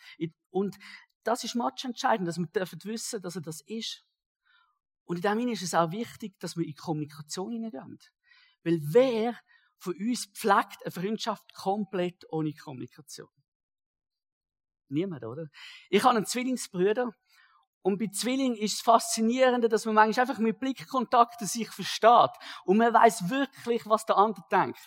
[0.50, 0.78] Und
[1.24, 4.04] das ist match entscheidend, dass wir dürfen wissen, dass er das ist.
[5.06, 8.00] Und in dem Sinne ist es auch wichtig, dass wir in Kommunikation hineingehen.
[8.64, 9.38] Weil wer
[9.78, 13.30] von uns pflegt eine Freundschaft komplett ohne Kommunikation?
[14.90, 15.48] Niemand, oder?
[15.90, 17.14] Ich habe einen Zwillingsbrüder.
[17.82, 22.32] Und bei Zwillingen ist es faszinierend, dass man manchmal einfach mit Blickkontakten sich versteht.
[22.66, 24.80] Und man weiß wirklich, was der andere denkt.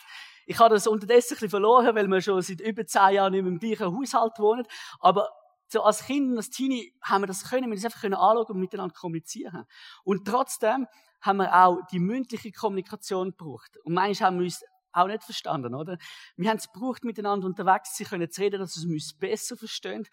[0.47, 3.43] Ich habe das unterdessen ein bisschen verloren, weil wir schon seit über zehn Jahren nicht
[3.43, 4.67] mehr im gleichen Haushalt wohnen.
[5.01, 5.31] Aber
[5.69, 8.47] so als Kind und als Teenie haben wir das können, wir das einfach können anschauen
[8.47, 9.65] und miteinander kommunizieren.
[10.05, 10.87] Und trotzdem
[11.21, 13.79] haben wir auch die mündliche Kommunikation gebraucht.
[13.85, 15.99] Und manchmal haben wir uns auch nicht verstanden, oder?
[16.37, 20.07] Wir haben es gebraucht, miteinander unterwegs zu reden, dass wir uns besser verstehen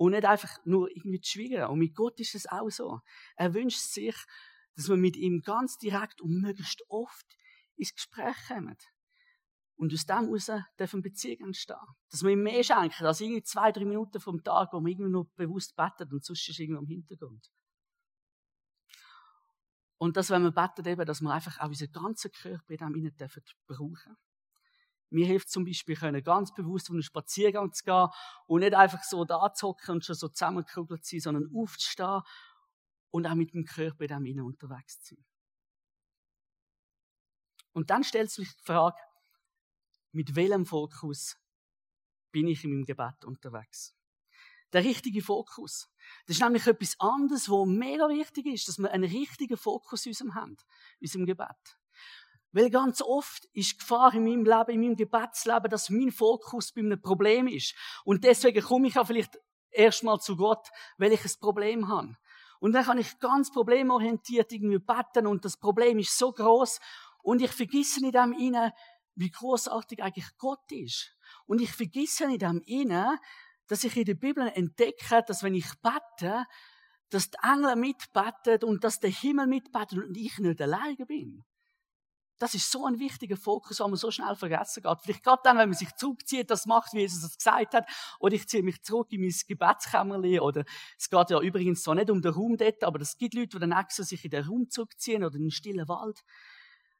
[0.00, 1.64] und nicht einfach nur irgendwie zu schweigen.
[1.64, 3.00] Und mit Gott ist es auch so.
[3.36, 4.16] Er wünscht sich,
[4.74, 7.26] dass wir mit ihm ganz direkt und möglichst oft
[7.76, 8.78] ins Gespräch kommen.
[9.76, 11.76] Und aus dem heraus dürfen Beziehungen entstehen.
[12.10, 15.10] Dass wir ihm mehr schenken als irgendwie zwei, drei Minuten vom Tag, wo man irgendwie
[15.10, 17.50] nur bewusst betet und sonst ist irgendwie am Hintergrund.
[19.98, 22.94] Und das, wenn wir beten, eben, dass wir einfach auch unseren ganzen Körper in dem
[22.94, 24.16] innen dürfen brauchen.
[25.10, 28.08] Mir hilft zum Beispiel, können ganz bewusst auf einen Spaziergang zu gehen
[28.46, 32.22] und nicht einfach so da zu hocken und schon so zusammengekugelt zu sein, sondern aufzustehen
[33.10, 35.24] und auch mit dem Körper in dem innen unterwegs zu sein.
[37.72, 38.98] Und dann stellt sich die Frage,
[40.12, 41.36] mit welchem Fokus
[42.32, 43.94] bin ich in meinem Gebet unterwegs?
[44.72, 45.88] Der richtige Fokus.
[46.26, 50.10] Das ist nämlich etwas anderes, wo mega wichtig ist, dass wir einen richtigen Fokus in
[50.10, 50.56] unserem haben,
[51.00, 51.79] in unserem Gebet.
[52.52, 56.72] Weil ganz oft ist die Gefahr in meinem Leben, in meinem Gebetsleben, dass mein Fokus
[56.72, 57.74] bei einem Problem ist.
[58.04, 59.38] Und deswegen komme ich auch vielleicht
[59.70, 62.16] erstmal zu Gott, weil ich ein Problem habe.
[62.60, 66.78] Und dann kann ich ganz problemorientiert irgendwie beten und das Problem ist so groß
[67.22, 68.74] und ich vergesse in dem inne,
[69.14, 71.16] wie großartig eigentlich Gott ist.
[71.46, 73.18] Und ich vergesse in dem inne,
[73.66, 76.44] dass ich in der Bibel entdecke, dass wenn ich bete,
[77.08, 81.44] dass die Engel mitbeten und dass der Himmel mitbetet und ich nicht alleine bin.
[82.40, 84.98] Das ist so ein wichtiger Fokus, den man so schnell vergessen geht.
[85.02, 87.86] Vielleicht gerade dann, wenn man sich zurückzieht, das macht, wie Jesus es gesagt hat,
[88.18, 90.64] oder ich ziehe mich zurück in mein Gebetskämmerli, oder
[90.98, 93.58] es geht ja übrigens zwar nicht um den Raum dort, aber es gibt Leute, die
[93.58, 96.22] dann extra sich in den Raum zurückziehen oder in den stillen Wald.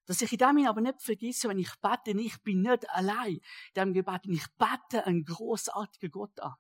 [0.05, 3.41] Dass ich in dem aber nicht vergesse, wenn ich bete, ich bin nicht allein in
[3.75, 6.53] diesem Gebet, ich bete einen großartigen Gott an.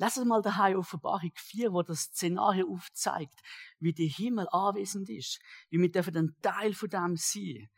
[0.00, 3.40] Uns mal daheim Offenbarung 4, wo das Szenario aufzeigt,
[3.78, 5.38] wie der Himmel anwesend ist,
[5.70, 7.68] wie wir dürfen ein Teil von dem sein,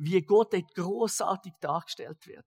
[0.00, 2.46] wie Gott dort großartig dargestellt wird.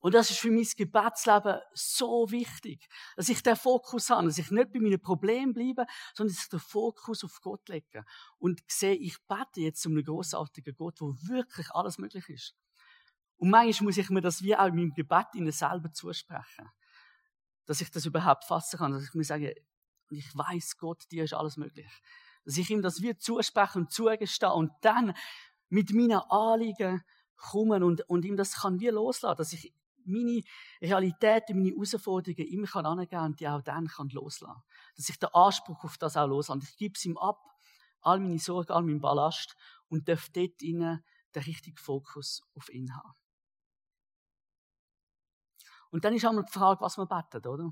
[0.00, 4.50] Und das ist für mein Gebetsleben so wichtig, dass ich den Fokus habe, dass ich
[4.50, 8.04] nicht bei meinen Problemen bleibe, sondern dass ich den Fokus auf Gott lege
[8.38, 12.54] und sehe, ich bete jetzt zu einem großartigen Gott, wo wirklich alles möglich ist.
[13.36, 16.70] Und manchmal muss ich mir das wie auch in meinem Gebet ihnen selber zusprechen,
[17.66, 19.54] dass ich das überhaupt fassen kann, dass ich mir sage,
[20.10, 21.90] ich weiß Gott, dir ist alles möglich.
[22.44, 25.12] Dass ich ihm das wie zuspreche und zugestehe und dann
[25.68, 27.02] mit meinen Anliegen
[27.36, 29.72] kommen und, und ihm das kann wie loslassen, dass ich
[30.04, 30.42] meine
[30.80, 34.62] Realitäten, meine Herausforderungen ihm kann angeben und die auch dann kann loslassen.
[34.96, 36.62] Dass ich den Anspruch auf das auch loslasse.
[36.64, 37.40] Ich gebe es ihm ab,
[38.00, 39.56] all meine Sorgen, all meinen Ballast
[39.88, 41.04] und darf dort innen
[41.34, 43.12] den richtigen Fokus auf ihn haben.
[45.90, 47.70] Und dann ist einmal die Frage, was man betet, oder?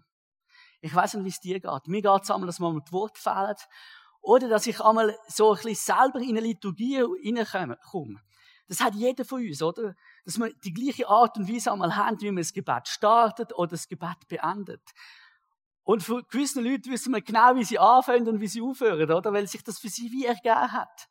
[0.81, 1.87] Ich weiß nicht, wie es dir geht.
[1.87, 3.67] Mir geht es einmal, dass man mit Wort fehlt.
[4.27, 8.21] Oder dass ich einmal so ein bisschen selber in eine Liturgie hineinkomme.
[8.67, 9.95] Das hat jeder von uns, oder?
[10.25, 13.69] Dass wir die gleiche Art und Weise einmal haben, wie man das Gebet startet oder
[13.69, 14.83] das Gebet beendet.
[15.85, 19.33] Und für gewisse Leute wissen wir genau, wie sie anfangen und wie sie aufhören, oder?
[19.33, 21.07] Weil sich das für sie wie ergeben hat.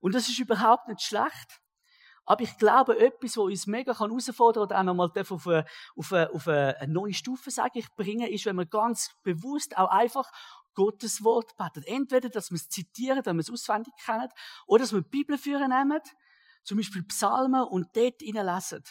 [0.00, 1.60] Und das ist überhaupt nicht schlecht.
[2.24, 5.64] Aber ich glaube, etwas, was uns mega herausfordern kann oder auch nochmal auf eine,
[5.96, 9.90] auf, eine, auf eine neue Stufe, sage ich, bringen, ist, wenn wir ganz bewusst auch
[9.90, 10.32] einfach
[10.74, 11.82] Gottes Wort beten.
[11.86, 14.28] Entweder, dass wir es zitieren, dass wir es auswendig kennen,
[14.66, 16.00] oder dass wir die Bibel führen nehmen
[16.62, 18.84] zum Beispiel Psalmen und dort lesen.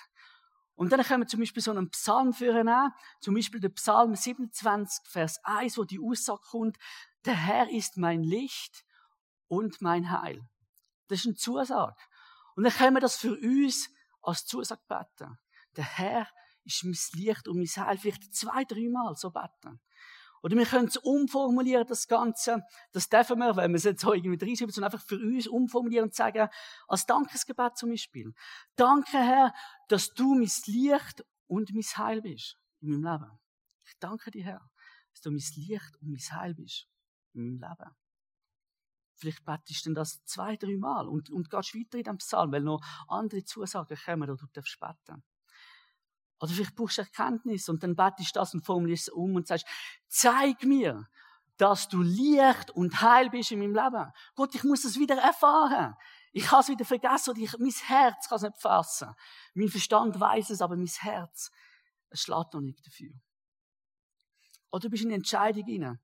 [0.76, 4.16] Und dann können wir zum Beispiel so einen Psalm führen an, zum Beispiel der Psalm
[4.16, 6.78] 27, Vers 1, wo die Aussage kommt,
[7.26, 8.86] der Herr ist mein Licht
[9.48, 10.42] und mein Heil.
[11.08, 11.96] Das ist eine Zusage.
[12.56, 13.90] Und dann können wir das für uns
[14.22, 15.38] als Zusage beten.
[15.76, 16.28] Der Herr
[16.64, 17.98] ist mein Licht und mein Heil.
[17.98, 19.82] Vielleicht zwei, dreimal so beten.
[20.42, 22.64] Oder wir können es umformulieren, das Ganze.
[22.92, 26.06] Das dürfen wir, wenn wir es jetzt so irgendwie reinschreiben, sondern einfach für uns umformulieren
[26.06, 26.48] und sagen,
[26.88, 28.34] als Dankesgebet zum Beispiel.
[28.76, 29.54] Danke, Herr,
[29.88, 33.40] dass du mein Licht und mein Heil bist in meinem Leben.
[33.86, 34.70] Ich danke dir, Herr,
[35.12, 36.88] dass du mein Licht und mein Heil bist
[37.34, 37.96] in meinem Leben.
[39.16, 42.62] Vielleicht betest du das zwei, drei Mal und, und gehst weiter in dem Psalm, weil
[42.62, 45.24] noch andere Zusagen kommen, oder du darfst beten.
[46.40, 49.66] Oder vielleicht brauchst du Erkenntnis und dann betest das und formulierst es um und sagst,
[50.08, 51.08] zeig mir,
[51.58, 54.12] dass du Licht und Heil bist in meinem Leben.
[54.36, 55.96] Gott, ich muss das wieder erfahren.
[56.32, 59.14] Ich kann es wieder vergessen oder ich, mein Herz kann es nicht fassen.
[59.54, 61.52] Mein Verstand weiß es, aber mein Herz,
[62.10, 63.12] es schlägt noch nicht dafür.
[64.72, 66.00] Oder du bist in eine Entscheidung hinein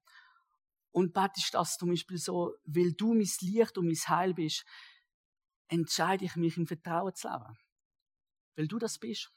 [0.91, 4.65] und betest das zum Beispiel so, weil du mein Licht und mein Heil bist,
[5.67, 7.57] entscheide ich mich im Vertrauen zu leben.
[8.55, 9.31] Weil du das bist,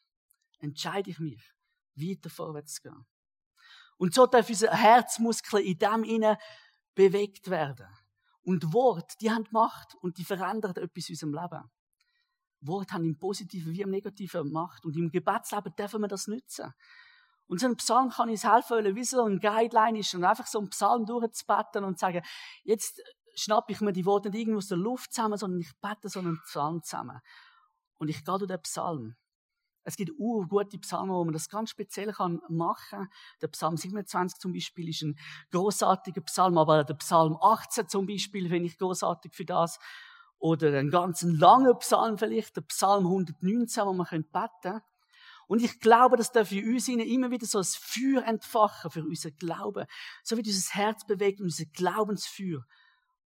[0.58, 1.52] entscheide ich mich,
[1.94, 3.06] weiter vorwärts zu gehen.
[3.96, 6.38] Und so darf unser Herzmuskel in dem inne
[6.94, 7.88] bewegt werden.
[8.42, 11.70] Und Wort, die haben Macht und die verändern etwas in unserem Leben.
[12.60, 14.84] Wort haben im Positiven wie im Negativen Macht.
[14.84, 16.72] Und im Gebetsleben dürfen wir das nutzen.
[17.46, 20.58] Und so ein Psalm kann uns helfen, wie so ein Guideline ist, und einfach so
[20.58, 22.22] einen Psalm durchzubeten und sagen,
[22.62, 23.00] jetzt
[23.34, 26.18] schnappe ich mir die Worte nicht irgendwo aus der Luft zusammen, sondern ich bete so
[26.18, 27.20] einen Psalm zusammen.
[27.96, 29.16] Und ich gehe durch den Psalm.
[29.88, 33.08] Es gibt gute Psalmen, wo man das ganz speziell kann machen kann.
[33.40, 35.18] Der Psalm 27 zum Beispiel ist ein
[35.50, 39.78] großartiger Psalm, aber der Psalm 18 zum Beispiel finde ich großartig für das.
[40.38, 44.82] Oder ein ganz langer Psalm vielleicht, der Psalm 119, wo man beten könnte.
[45.46, 49.30] Und ich glaube, das darf für uns immer wieder so ein Feuer entfachen für unser
[49.30, 49.86] Glauben.
[50.22, 52.62] So wie unser Herz bewegt und unser Glaubensfeuer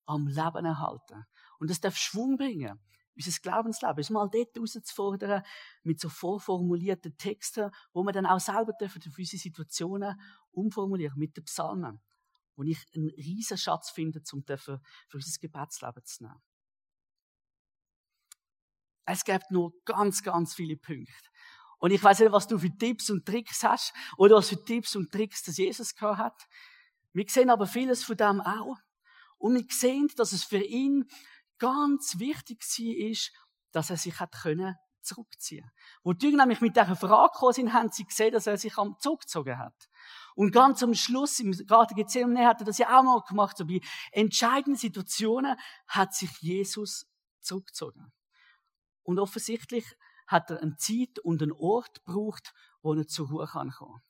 [0.06, 1.26] am Leben erhalten.
[1.58, 2.80] Und das darf Schwung bringen.
[3.15, 5.43] Unser Glaubensleben ist mal dort herauszufordern,
[5.84, 10.19] mit so vorformulierten Texten, wo wir dann auch selber dürfen für unsere Situationen
[10.52, 12.02] umformulieren, mit den Psalmen.
[12.56, 14.80] Wo ich einen riesen Schatz finde, um für
[15.13, 16.41] unser Gebetsleben zu nehmen.
[19.06, 21.13] Es gibt noch ganz, ganz viele Punkte.
[21.80, 24.95] Und ich weiß nicht, was du für Tipps und Tricks hast oder was für Tipps
[24.95, 26.47] und Tricks das Jesus gehabt hat.
[27.12, 28.78] Wir sehen aber vieles von dem auch.
[29.38, 31.10] Und wir sehen, dass es für ihn
[31.62, 33.17] ganz wichtig war,
[33.71, 35.69] dass er sich hat können zurückziehen.
[36.04, 38.78] Wo die Jünger nämlich mit dieser Frage gekommen sind, haben sie gesehen, dass er sich
[38.78, 39.89] am zurückgezogen hat.
[40.36, 43.58] Und ganz am Schluss, im Garten Gethsemane, hat er das ja auch mal gemacht.
[43.58, 43.80] So bei
[44.12, 45.56] entscheidenden Situationen
[45.88, 47.08] hat sich Jesus
[47.41, 48.12] zurückgezogen.
[49.04, 49.86] Und offensichtlich
[50.28, 54.02] hat er eine Zeit und einen Ort gebraucht, wo er zur Ruhe kommen kann.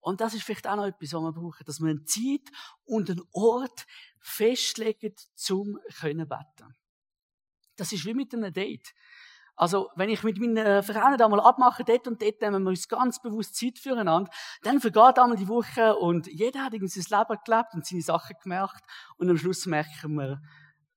[0.00, 2.50] Und das ist vielleicht auch noch etwas, was wir brauchen, dass wir eine Zeit
[2.84, 3.86] und einen Ort
[4.20, 6.74] festlegen, zum können beten.
[7.76, 8.92] Das ist wie mit einem Date.
[9.56, 13.20] Also, wenn ich mit meinen Frauen einmal abmache, dort und dort nehmen wir uns ganz
[13.20, 14.30] bewusst Zeit füreinander,
[14.62, 18.36] dann vergeht einmal die Woche und jeder hat irgendwie sein Leben gelebt und seine Sachen
[18.42, 18.82] gemacht
[19.18, 20.40] und am Schluss merken wir,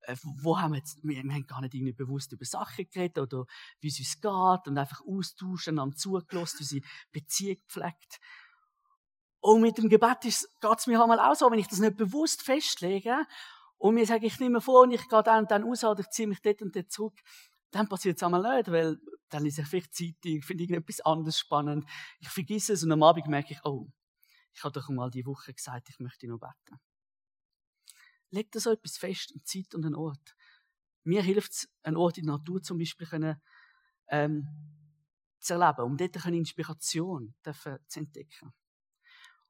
[0.04, 3.46] äh, wo haben wir jetzt, wir, haben gar nicht irgendwie bewusst über Sachen geredet oder
[3.82, 8.20] wie es uns geht und einfach austauschen, am zugelassen, unsere Beziehung gepflegt.
[9.44, 12.44] Und mit dem Gebet geht es mir einmal auch so, wenn ich das nicht bewusst
[12.44, 13.26] festlege
[13.78, 16.30] und mir sage, ich nehme vor und ich gehe dann dann raus oder ich ziehe
[16.30, 17.20] mich dort und dort zurück,
[17.70, 21.86] dann passiert es einmal nicht, weil dann ist ich vielleicht Zeitung, finde irgendetwas anderes spannend.
[22.22, 23.92] Ich vergesse es und am Abend merke ich, oh,
[24.54, 26.80] ich habe doch mal die Woche gesagt, ich möchte noch beten.
[28.30, 30.38] Leg da so etwas fest, eine Zeit und einen Ort.
[31.04, 33.42] Mir hilft es, einen Ort in der Natur zum Beispiel können,
[34.08, 34.48] ähm,
[35.42, 37.36] zu erleben, um dort eine Inspiration
[37.90, 38.54] zu entdecken.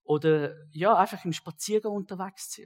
[0.03, 2.63] Oder ja, einfach im Spaziergang unterwegs zu.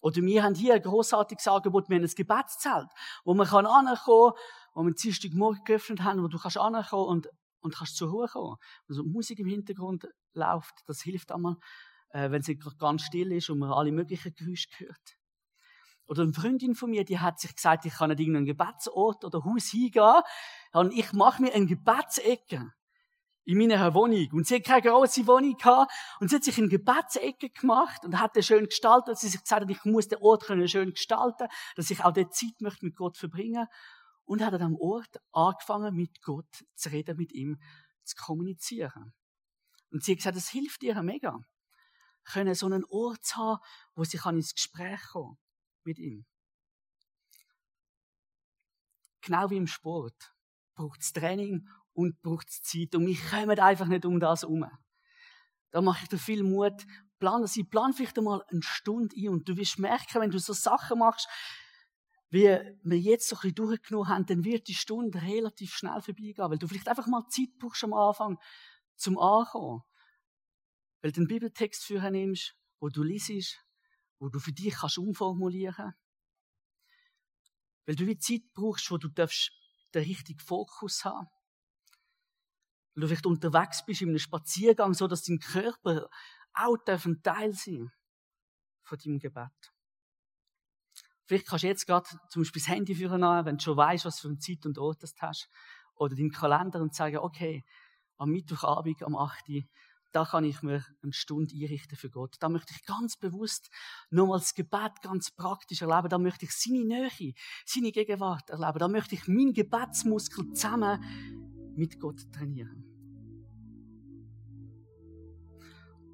[0.00, 2.88] Oder wir haben hier ein grossartiges Angebot, wir haben ein Gebetszelt,
[3.24, 4.32] wo man kann ankommen,
[4.74, 7.28] wo wir Dienstag morgen geöffnet haben, wo du kannst ankommen und,
[7.60, 8.56] und kannst zur Ruhe kommen.
[8.88, 11.56] Also Musik im Hintergrund läuft, das hilft einmal,
[12.10, 15.18] äh, wenn es ganz still ist und man alle möglichen Geräusche hört.
[16.06, 19.44] Oder eine Freundin von mir, die hat sich gesagt, ich kann nicht irgendeinen Gebetsort oder
[19.44, 20.22] Haus hingehen.
[20.72, 22.72] Und ich mache mir eine Gebetsecke
[23.48, 24.28] in meiner Wohnung.
[24.32, 25.90] Und sie hat keine grosse Wohnung gehabt.
[26.20, 29.16] Und sie hat sich eine Gebetsecke gemacht und hat den schön gestaltet.
[29.16, 32.60] Sie hat sich gesagt, ich muss den Ort schön gestalten, dass ich auch die Zeit
[32.60, 33.66] möchte mit Gott verbringen.
[34.26, 37.58] Und hat an diesem Ort angefangen, mit Gott zu reden, mit ihm
[38.04, 39.14] zu kommunizieren.
[39.90, 41.38] Und sie hat gesagt, das hilft ihr mega.
[42.24, 43.62] Können so einen Ort zu haben,
[43.94, 45.38] wo sie ins Gespräch kommen kann
[45.84, 46.26] mit ihm.
[49.22, 50.34] Genau wie im Sport
[50.74, 51.66] braucht es Training
[51.98, 52.94] und braucht es Zeit.
[52.94, 54.64] Und wir kommen einfach nicht um das herum.
[55.72, 56.86] Da mache ich dir viel Mut.
[57.18, 60.52] Plan sie, plan vielleicht einmal eine Stunde ein und du wirst merken, wenn du so
[60.52, 61.28] Sachen machst,
[62.30, 66.48] wie wir jetzt so ein bisschen durchgenommen haben, dann wird die Stunde relativ schnell vorbeigehen,
[66.48, 68.38] weil du vielleicht einfach mal Zeit brauchst am Anfang
[68.94, 69.82] zum Ankommen.
[71.00, 73.58] Weil du den Bibeltext für nimmst, wo du liest,
[74.20, 75.94] wo du für dich kannst umformulieren
[77.86, 79.50] Weil du wie Zeit brauchst, wo du darfst
[79.94, 81.26] den richtigen Fokus haben.
[82.98, 86.08] Weil du vielleicht unterwegs bist in einem Spaziergang, so dass dein Körper
[86.52, 87.92] auch ein Teil sein
[88.82, 89.72] von deinem Gebet.
[91.24, 94.18] Vielleicht kannst du jetzt gerade zum Beispiel das Handy führen, wenn du schon weißt, was
[94.18, 95.48] für eine Zeit und Ort das hast.
[95.94, 97.64] Oder deinen Kalender und sagen, okay,
[98.16, 99.44] am Mittwochabend, am 8.
[100.10, 102.34] da kann ich mir eine Stunde einrichten für Gott.
[102.40, 103.70] Da möchte ich ganz bewusst
[104.10, 106.08] nochmal das Gebet ganz praktisch erleben.
[106.08, 107.32] Da möchte ich seine Nähe,
[107.64, 108.80] seine Gegenwart erleben.
[108.80, 112.87] Da möchte ich meinen Gebetsmuskel zusammen mit Gott trainieren.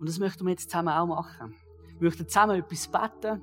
[0.04, 1.54] Und das möchten wir jetzt zusammen auch machen.
[1.98, 3.40] Wir möchten zusammen etwas beten.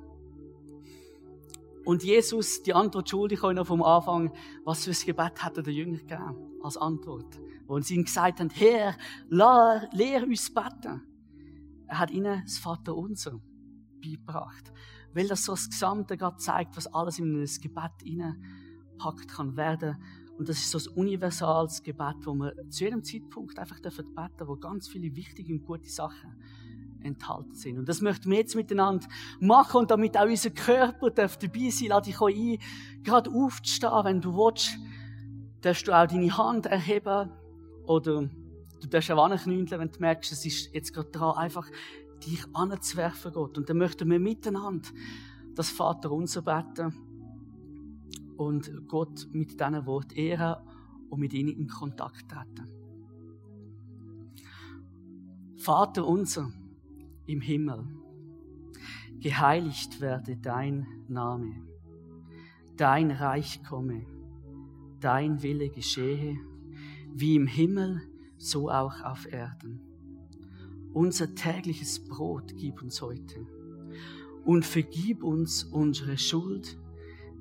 [1.84, 4.32] Und Jesus, die Antwort schuldig euch noch vom Anfang,
[4.64, 7.40] was für ein Gebet hat er den Jüngern gegeben als Antwort?
[7.66, 8.94] Wo sie ihm gesagt haben, Herr,
[9.28, 11.02] lehr uns beten.
[11.88, 13.40] Er hat ihnen das Vater unser
[14.00, 14.72] beigebracht.
[15.14, 20.00] Weil das so das Gesamte gerade zeigt, was alles in ein Gebet hineinpackt kann werden.
[20.42, 24.48] Und das ist so ein universales Gebet, wo wir zu jedem Zeitpunkt einfach beten dürfen,
[24.48, 26.34] wo ganz viele wichtige und gute Sachen
[27.00, 27.78] enthalten sind.
[27.78, 29.06] Und das möchten wir jetzt miteinander
[29.38, 31.90] machen und damit auch unser Körper darf dabei sein.
[31.90, 32.58] Lade dich ein,
[33.04, 34.76] gerade aufzustehen, wenn du willst.
[35.60, 37.30] Darfst du auch deine Hand erheben
[37.84, 38.22] oder
[38.80, 41.70] du darfst auch anknündeln, wenn du merkst, es ist jetzt gerade dran, einfach
[42.26, 43.58] dich anzuwerfen, Gott.
[43.58, 44.88] Und dann möchten wir miteinander
[45.54, 47.11] das Vater unser beten
[48.42, 50.56] und Gott mit diesen Wort ehren
[51.10, 52.68] und mit ihnen in Kontakt treten.
[55.56, 56.50] Vater unser,
[57.26, 57.84] im Himmel.
[59.20, 61.54] Geheiligt werde dein Name,
[62.76, 64.04] dein Reich komme,
[64.98, 66.36] dein Wille geschehe,
[67.12, 68.02] wie im Himmel,
[68.38, 69.80] so auch auf Erden.
[70.92, 73.46] Unser tägliches Brot gib uns heute
[74.44, 76.76] und vergib uns unsere Schuld,